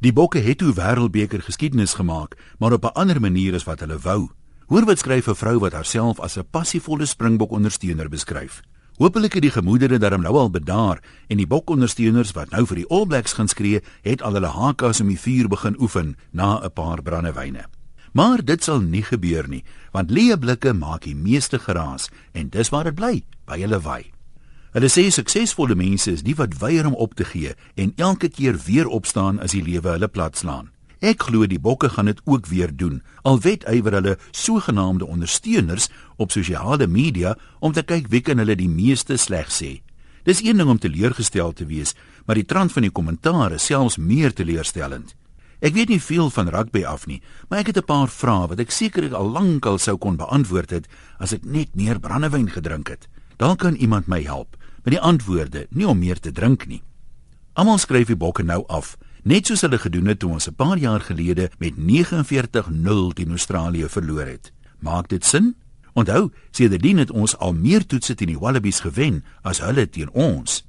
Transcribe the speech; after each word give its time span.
Die 0.00 0.14
Bokke 0.16 0.40
het 0.40 0.62
toe 0.62 0.70
Wêreldbeker 0.72 1.42
geskiedenis 1.44 1.92
gemaak, 1.98 2.36
maar 2.58 2.72
op 2.72 2.84
'n 2.84 2.96
ander 2.96 3.20
manier 3.20 3.54
as 3.54 3.64
wat 3.64 3.80
hulle 3.80 3.98
wou. 3.98 4.30
Hoor 4.66 4.84
wat 4.84 4.98
skryf 4.98 5.28
'n 5.28 5.34
vrou 5.34 5.58
wat 5.58 5.72
haarself 5.72 6.20
as 6.20 6.38
'n 6.38 6.48
passievolle 6.50 7.06
Springbok 7.06 7.50
ondersteuner 7.50 8.08
beskryf. 8.08 8.62
Hoopelik 8.96 9.32
het 9.32 9.42
die 9.42 9.50
gemoedere 9.50 9.98
darm 9.98 10.22
nou 10.22 10.36
al 10.36 10.50
bedaar 10.50 11.02
en 11.28 11.36
die 11.36 11.46
Bok-ondersteuners 11.46 12.32
wat 12.32 12.50
nou 12.50 12.66
vir 12.66 12.76
die 12.76 12.88
All 12.88 13.06
Blacks 13.06 13.32
gaan 13.32 13.48
skree, 13.48 13.82
het 14.02 14.22
al 14.22 14.32
hulle 14.32 14.46
hakas 14.46 15.00
om 15.00 15.08
die 15.08 15.20
vuur 15.20 15.48
begin 15.48 15.80
oefen 15.80 16.16
na 16.30 16.60
'n 16.64 16.72
paar 16.72 17.02
brandewyne. 17.02 17.64
Maar 18.12 18.44
dit 18.44 18.64
sal 18.64 18.80
nie 18.80 19.02
gebeur 19.02 19.48
nie, 19.48 19.64
want 19.92 20.10
leë 20.10 20.38
blikke 20.38 20.72
maak 20.72 21.02
die 21.02 21.16
meeste 21.16 21.58
geraas 21.58 22.08
en 22.32 22.48
dis 22.48 22.68
waar 22.68 22.84
dit 22.84 22.94
bly, 22.94 23.22
by 23.44 23.60
hulle 23.60 23.80
wy. 23.80 24.19
Hulle 24.70 24.86
sê 24.86 25.08
suksesvolle 25.10 25.74
mense 25.74 26.12
is 26.14 26.20
die 26.22 26.36
wat 26.38 26.52
weier 26.60 26.86
om 26.86 26.94
op 26.94 27.16
te 27.18 27.24
gee 27.26 27.56
en 27.74 27.90
elke 27.98 28.28
keer 28.30 28.54
weer 28.68 28.86
opstaan 28.86 29.40
as 29.42 29.50
die 29.56 29.64
lewe 29.66 29.96
hulle 29.96 30.06
platslaan. 30.06 30.68
Ek 31.02 31.24
glo 31.26 31.48
die 31.50 31.58
bokke 31.58 31.88
gaan 31.90 32.06
dit 32.06 32.20
ook 32.22 32.46
weer 32.46 32.70
doen. 32.70 33.00
Al 33.26 33.40
wet 33.42 33.64
ywer 33.66 33.96
hulle 33.98 34.14
sogenaamde 34.30 35.08
ondersteuners 35.08 35.88
op 36.22 36.30
sosiale 36.30 36.86
media 36.86 37.34
om 37.58 37.74
te 37.74 37.82
kyk 37.82 38.06
wie 38.14 38.20
kan 38.22 38.38
hulle 38.38 38.54
die 38.54 38.70
meeste 38.70 39.16
sleg 39.18 39.50
sê. 39.50 39.80
Dis 40.22 40.44
een 40.44 40.60
ding 40.60 40.70
om 40.70 40.78
teleurgestel 40.78 41.50
te 41.56 41.66
wees, 41.66 41.96
maar 42.26 42.38
die 42.38 42.46
trant 42.46 42.70
van 42.70 42.86
die 42.86 42.94
kommentaar 42.94 43.56
is 43.56 43.66
selfs 43.66 43.98
meer 43.98 44.30
teleurstellend. 44.30 45.16
Ek 45.60 45.74
weet 45.74 45.90
nie 45.90 46.00
veel 46.00 46.30
van 46.30 46.52
rugby 46.52 46.84
af 46.86 47.08
nie, 47.10 47.18
maar 47.48 47.64
ek 47.64 47.74
het 47.74 47.82
'n 47.82 47.90
paar 47.90 48.08
vrae 48.08 48.46
wat 48.46 48.60
ek 48.60 48.70
seker 48.70 49.14
al 49.14 49.32
lankal 49.32 49.78
sou 49.78 49.96
kon 49.96 50.16
beantwoord 50.16 50.70
het 50.70 50.86
as 51.18 51.32
ek 51.32 51.44
net 51.44 51.74
meer 51.74 51.98
brandewyn 51.98 52.48
gedrink 52.48 52.88
het. 52.88 53.08
Dalk 53.36 53.58
kan 53.58 53.74
iemand 53.74 54.06
my 54.06 54.22
help 54.22 54.59
met 54.84 54.92
die 54.94 55.00
antwoorde, 55.00 55.66
nie 55.70 55.86
om 55.86 55.98
meer 55.98 56.20
te 56.20 56.32
drink 56.32 56.66
nie. 56.66 56.82
Almal 57.52 57.78
skryf 57.78 58.06
die 58.06 58.16
bokke 58.16 58.42
nou 58.42 58.64
af, 58.68 58.96
net 59.22 59.46
soos 59.46 59.60
hulle 59.66 59.78
gedoen 59.78 60.06
het 60.06 60.18
toe 60.18 60.30
ons 60.30 60.48
'n 60.48 60.54
paar 60.54 60.78
jaar 60.78 61.00
gelede 61.00 61.50
met 61.58 61.76
49-0 61.76 63.12
teen 63.12 63.30
Australië 63.30 63.88
verloor 63.88 64.26
het. 64.26 64.52
Maak 64.78 65.08
dit 65.08 65.24
sin? 65.24 65.54
Onthou, 65.92 66.30
sedertdien 66.50 66.98
het 66.98 67.10
ons 67.10 67.36
al 67.38 67.52
meer 67.52 67.86
toetse 67.86 68.14
teen 68.14 68.28
die 68.28 68.38
Wallabies 68.38 68.80
gewen 68.80 69.24
as 69.42 69.60
hulle 69.60 69.88
teen 69.88 70.10
ons. 70.10 70.64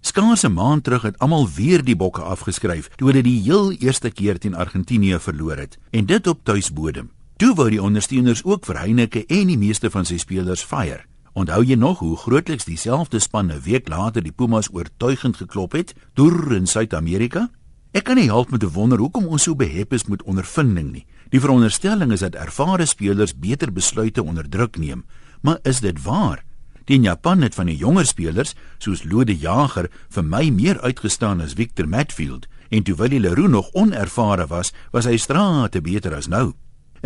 Skaars 0.00 0.44
'n 0.44 0.52
maand 0.52 0.84
terug 0.84 1.02
het 1.02 1.18
almal 1.18 1.48
weer 1.48 1.84
die 1.84 1.96
bokke 1.96 2.22
afgeskryf 2.22 2.88
toe 2.96 3.08
hulle 3.08 3.22
die 3.22 3.42
heel 3.42 3.72
eerste 3.72 4.10
keer 4.10 4.38
teen 4.38 4.54
Argentinië 4.54 5.18
verloor 5.18 5.56
het 5.56 5.78
en 5.90 6.06
dit 6.06 6.26
op 6.26 6.44
tuisbodem. 6.44 7.10
Toe 7.36 7.54
wou 7.54 7.70
die 7.70 7.82
ondersteuners 7.82 8.44
ook 8.44 8.64
vir 8.64 8.78
Heineke 8.78 9.26
en 9.26 9.46
die 9.46 9.58
meeste 9.58 9.90
van 9.90 10.04
sy 10.04 10.16
spelers 10.16 10.64
fire. 10.64 11.04
Onthou 11.36 11.60
jy 11.68 11.76
nog 11.76 11.98
hoe 12.00 12.16
grootliks 12.16 12.64
dieselfde 12.64 13.18
span 13.20 13.52
'n 13.52 13.60
week 13.60 13.88
later 13.88 14.22
die 14.22 14.32
Pumas 14.32 14.68
oortuigend 14.72 15.36
geklop 15.36 15.72
het 15.72 15.94
deur 16.14 16.52
in 16.52 16.66
Suid-Amerika? 16.66 17.50
Ek 17.92 18.04
kan 18.04 18.16
nie 18.16 18.24
help 18.24 18.50
met 18.50 18.60
te 18.60 18.70
wonder 18.70 18.98
hoekom 18.98 19.26
ons 19.26 19.42
so 19.42 19.54
behep 19.54 19.92
is 19.92 20.06
met 20.06 20.22
ondervinding 20.22 20.92
nie. 20.92 21.06
Die 21.28 21.40
veronderstelling 21.40 22.12
is 22.12 22.20
dat 22.20 22.34
ervare 22.34 22.86
spelers 22.86 23.38
beter 23.38 23.72
besluite 23.72 24.22
onder 24.22 24.48
druk 24.48 24.78
neem, 24.78 25.04
maar 25.42 25.58
is 25.62 25.80
dit 25.80 26.02
waar? 26.02 26.42
Die 26.84 27.00
Japan 27.00 27.42
het 27.42 27.54
van 27.54 27.66
die 27.66 27.76
jonger 27.76 28.06
spelers, 28.06 28.54
soos 28.78 29.04
Lode 29.04 29.36
Jager, 29.36 29.90
vir 30.08 30.24
my 30.24 30.50
meer 30.50 30.80
uitgestaan 30.80 31.40
as 31.40 31.52
Victor 31.52 31.88
Matfield, 31.88 32.46
en 32.70 32.82
toe 32.82 32.94
Willie 32.94 33.20
Leroux 33.20 33.48
nog 33.48 33.70
onervare 33.72 34.46
was, 34.46 34.72
was 34.90 35.04
hy 35.04 35.16
strate 35.16 35.80
beter 35.80 36.14
as 36.14 36.28
nou. 36.28 36.54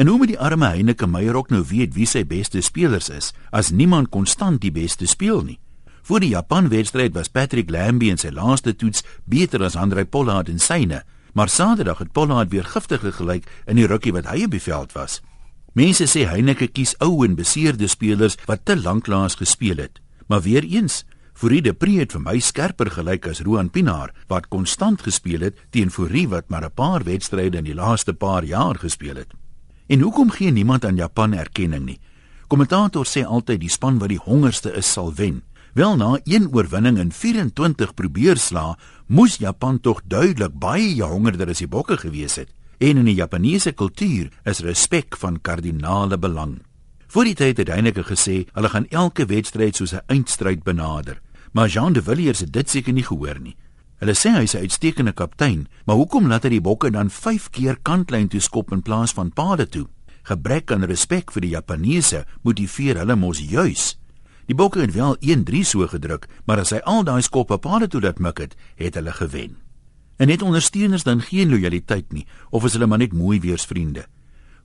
En 0.00 0.06
hoe 0.06 0.16
moet 0.16 0.30
die 0.32 0.38
arme 0.40 0.64
Heineke 0.64 1.04
Meyer 1.06 1.36
ook 1.36 1.50
nou 1.52 1.60
weet 1.68 1.92
wie 1.92 2.06
sy 2.08 2.22
beste 2.24 2.62
spelers 2.64 3.10
is 3.12 3.26
as 3.52 3.68
niemand 3.68 4.08
konstant 4.08 4.62
die 4.62 4.72
beste 4.72 5.04
speel 5.04 5.42
nie? 5.44 5.58
Voor 6.08 6.22
die 6.24 6.30
Japan-wedstryd 6.30 7.12
was 7.12 7.28
Patrick 7.28 7.68
Lambie 7.68 8.08
in 8.08 8.16
sy 8.16 8.30
laaste 8.32 8.72
toets 8.72 9.04
beter 9.28 9.60
as 9.66 9.76
Andre 9.76 10.06
Pollard 10.08 10.48
in 10.48 10.56
syne, 10.56 11.02
maar 11.36 11.52
Saterdag 11.52 12.00
het 12.00 12.14
Pollard 12.16 12.48
weer 12.48 12.64
giftig 12.64 13.04
gelyk 13.18 13.44
in 13.68 13.76
die 13.76 13.84
rukkie 13.84 14.14
wat 14.16 14.30
hy 14.30 14.46
op 14.46 14.54
die 14.56 14.62
veld 14.64 14.94
was. 14.96 15.18
Mense 15.76 16.08
sê 16.08 16.24
Heineke 16.30 16.70
kies 16.72 16.94
ou 17.04 17.20
en 17.26 17.36
beseerde 17.36 17.92
spelers 17.92 18.38
wat 18.48 18.64
te 18.64 18.78
lank 18.80 19.04
laas 19.04 19.36
gespeel 19.36 19.84
het, 19.84 20.00
maar 20.32 20.40
weer 20.48 20.64
eens 20.64 21.02
Fourie 21.36 21.60
de 21.60 21.76
Pre 21.76 21.98
het 22.00 22.16
vir 22.16 22.24
my 22.24 22.38
skerper 22.40 22.88
gelyk 22.96 23.28
as 23.28 23.44
Roan 23.44 23.68
Pinaar 23.68 24.16
wat 24.32 24.48
konstant 24.48 25.04
gespeel 25.04 25.44
het 25.50 25.60
teen 25.76 25.92
Fourie 25.92 26.28
wat 26.32 26.48
maar 26.48 26.64
'n 26.64 26.72
paar 26.72 27.04
wedstryde 27.04 27.58
in 27.58 27.68
die 27.68 27.76
laaste 27.76 28.14
paar 28.14 28.44
jaar 28.44 28.80
gespeel 28.80 29.20
het. 29.20 29.36
En 29.90 30.00
hoekom 30.00 30.30
gee 30.30 30.50
niemand 30.50 30.84
aan 30.84 30.96
Japan 30.96 31.32
erkenning 31.34 31.84
nie? 31.84 31.98
Kommentators 32.46 33.10
sê 33.16 33.24
altyd 33.26 33.58
die 33.64 33.70
span 33.70 33.96
wat 33.98 34.12
die 34.12 34.20
hongerste 34.22 34.70
is 34.78 34.86
sal 34.86 35.10
wen. 35.18 35.40
Wel 35.74 35.96
na 35.98 36.10
een 36.24 36.46
oorwinning 36.54 36.98
in 37.02 37.10
24 37.10 37.94
probeer 37.98 38.38
sla, 38.38 38.76
moes 39.06 39.40
Japan 39.42 39.80
tog 39.82 40.02
duidelik 40.06 40.54
baie 40.62 41.02
hongerder 41.02 41.50
as 41.50 41.62
die 41.62 41.70
bokke 41.70 41.98
gewees 41.98 42.38
het. 42.38 42.52
En 42.78 43.02
in 43.02 43.10
die 43.10 43.18
Japannese 43.18 43.72
kultuur 43.72 44.30
is 44.46 44.62
respek 44.62 45.18
van 45.18 45.40
kardinale 45.42 46.18
belang. 46.18 46.60
Voor 47.10 47.26
die 47.26 47.34
tyd 47.34 47.58
het 47.58 47.74
Heineke 47.74 48.06
gesê 48.06 48.44
hulle 48.54 48.70
gaan 48.70 48.86
elke 48.94 49.26
wedstryd 49.26 49.74
soos 49.74 49.92
'n 49.92 50.06
eindstryd 50.06 50.62
benader. 50.62 51.18
Maar 51.52 51.68
Jean 51.68 51.92
de 51.92 52.02
Villiers 52.02 52.40
het 52.40 52.52
dit 52.52 52.70
seker 52.70 52.92
nie 52.92 53.02
gehoor 53.02 53.40
nie. 53.40 53.56
Hulle 54.00 54.14
sê 54.16 54.30
hy's 54.32 54.54
'n 54.56 54.64
uitstekende 54.64 55.12
kaptein, 55.12 55.68
maar 55.84 55.96
hoekom 55.96 56.26
laat 56.26 56.44
hy 56.44 56.56
die 56.56 56.60
bokke 56.60 56.90
dan 56.90 57.10
5 57.10 57.50
keer 57.50 57.76
kantlyn 57.82 58.28
toe 58.28 58.40
skop 58.40 58.72
in 58.72 58.82
plaas 58.82 59.12
van 59.12 59.30
paade 59.30 59.68
toe? 59.68 59.88
Gebrek 60.22 60.72
aan 60.72 60.84
respek 60.84 61.32
vir 61.32 61.40
die 61.40 61.52
Japaneese 61.52 62.24
motiveer 62.42 62.96
hulle 62.96 63.16
mos 63.16 63.38
juis. 63.38 63.98
Die 64.46 64.54
bokke 64.54 64.80
het 64.80 64.94
wel 64.94 65.16
1-3 65.20 65.64
so 65.64 65.86
gedruk, 65.86 66.28
maar 66.46 66.58
as 66.58 66.70
hy 66.70 66.80
al 66.84 67.04
daai 67.04 67.22
skoppe 67.22 67.58
paade 67.58 67.88
toe 67.88 68.00
laat 68.00 68.18
mik 68.18 68.38
het, 68.38 68.56
het 68.76 68.94
hulle 68.94 69.12
gewen. 69.12 69.56
En 70.16 70.28
net 70.28 70.42
ondersteuners 70.42 71.02
dan 71.02 71.20
geen 71.20 71.50
lojaliteit 71.50 72.12
nie, 72.12 72.26
of 72.50 72.64
is 72.64 72.72
hulle 72.72 72.86
maar 72.86 72.98
net 72.98 73.12
mooi 73.12 73.40
weersvriende? 73.40 74.06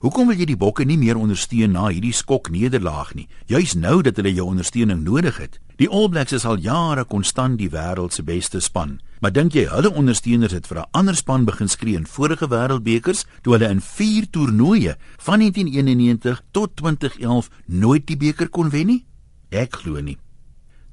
Hoekom 0.04 0.28
wil 0.28 0.36
jy 0.36 0.44
die 0.50 0.58
bokke 0.60 0.84
nie 0.84 0.98
meer 1.00 1.16
ondersteun 1.16 1.72
na 1.72 1.86
hierdie 1.88 2.12
skok 2.12 2.50
nederlaag 2.52 3.14
nie? 3.16 3.30
Juis 3.48 3.72
nou 3.80 4.02
dat 4.04 4.18
hulle 4.20 4.34
jou 4.36 4.44
ondersteuning 4.50 5.00
nodig 5.06 5.38
het. 5.40 5.56
Die 5.80 5.88
All 5.88 6.10
Blacks 6.12 6.36
is 6.36 6.44
al 6.44 6.60
jare 6.60 7.06
konstant 7.08 7.56
die 7.56 7.70
wêreld 7.72 8.12
se 8.12 8.20
beste 8.22 8.60
span. 8.60 8.98
Maar 9.24 9.32
dink 9.32 9.56
jy 9.56 9.64
hulle 9.72 9.88
ondersteuners 9.88 10.52
het 10.52 10.68
vir 10.68 10.82
'n 10.84 10.90
ander 10.92 11.16
span 11.16 11.48
begin 11.48 11.68
skree 11.68 11.96
in 11.96 12.06
vorige 12.06 12.48
wêreldbekers 12.48 13.24
toe 13.40 13.56
hulle 13.56 13.70
in 13.70 13.80
4 13.80 14.28
toernooie 14.30 14.96
van 15.16 15.38
1991 15.40 16.42
tot 16.52 16.76
2011 16.76 17.48
nooit 17.66 18.06
die 18.06 18.16
beker 18.16 18.48
kon 18.48 18.68
wen 18.70 18.86
nie? 18.86 19.06
Ek 19.48 19.72
glo 19.72 20.00
nie. 20.00 20.18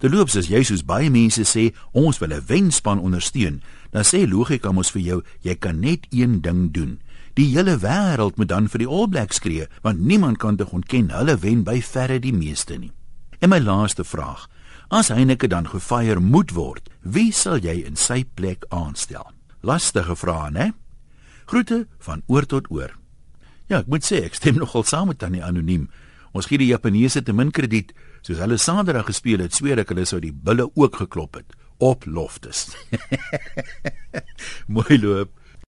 Die 0.03 0.09
loops 0.09 0.35
is 0.35 0.47
jy 0.47 0.63
soos 0.63 0.81
baie 0.83 1.09
mense 1.09 1.43
sê 1.47 1.73
ons 1.91 2.17
wil 2.19 2.33
'n 2.33 2.45
wenspan 2.47 2.99
ondersteun. 2.99 3.61
Dan 3.91 4.03
sê 4.03 4.27
logika 4.27 4.71
mos 4.71 4.91
vir 4.91 5.01
jou 5.01 5.23
jy 5.41 5.55
kan 5.55 5.79
net 5.79 6.07
een 6.09 6.41
ding 6.41 6.71
doen. 6.71 6.99
Die 7.33 7.49
hele 7.55 7.79
wêreld 7.81 8.37
moet 8.37 8.49
dan 8.51 8.67
vir 8.69 8.83
die 8.83 8.89
All 8.89 9.07
Blacks 9.09 9.39
skree, 9.41 9.65
want 9.81 9.99
niemand 9.99 10.37
kan 10.37 10.57
te 10.57 10.67
ontken 10.69 11.09
hulle 11.09 11.37
wen 11.41 11.63
by 11.65 11.79
verre 11.81 12.19
die 12.21 12.33
meeste 12.33 12.77
nie. 12.77 12.91
En 13.41 13.49
my 13.49 13.59
laaste 13.59 14.05
vraag: 14.05 14.45
As 14.93 15.09
Heineke 15.09 15.49
dan 15.49 15.67
gefire 15.67 16.21
moet 16.21 16.53
word, 16.53 16.89
wie 17.01 17.31
sal 17.33 17.57
jy 17.57 17.79
in 17.87 17.97
sy 17.97 18.21
plek 18.37 18.67
aanstel? 18.69 19.25
Lastige 19.65 20.15
vrae, 20.15 20.51
né? 20.53 20.71
Groete 21.49 21.87
van 22.05 22.21
oor 22.27 22.45
tot 22.45 22.69
oor. 22.69 22.93
Ja, 23.67 23.81
ek 23.81 23.89
moet 23.89 24.05
sê 24.05 24.21
ek 24.27 24.37
stem 24.37 24.59
nogal 24.63 24.85
saam 24.85 25.09
met 25.09 25.19
tannie 25.23 25.43
anoniem. 25.43 25.89
Ons 26.33 26.49
gee 26.49 26.61
die 26.61 26.69
Japaneese 26.69 27.23
te 27.25 27.33
min 27.33 27.51
krediet, 27.53 27.93
soos 28.21 28.41
hulle 28.41 28.57
Saterdag 28.61 29.09
gespeel 29.09 29.41
het, 29.41 29.53
sweer 29.53 29.81
ek 29.81 29.93
hulle 29.93 30.05
sou 30.05 30.21
die 30.21 30.33
bulle 30.33 30.69
ook 30.73 31.01
geklop 31.01 31.41
het 31.41 31.57
op 31.83 32.05
loftes. 32.05 32.69
Mooi 34.75 34.97
loop. 35.01 35.33